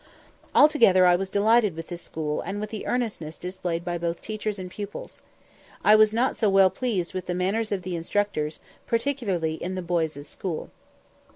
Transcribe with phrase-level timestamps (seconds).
[0.55, 4.57] Altogether, I was delighted with this school and with the earnestness displayed by both teachers
[4.57, 5.21] and pupils.
[5.83, 9.83] I was not so well pleased with the manners of the instructors, particularly in the
[9.83, 10.71] boys' school.